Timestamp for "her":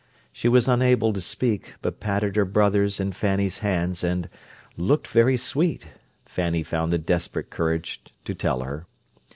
2.35-2.43, 8.61-8.87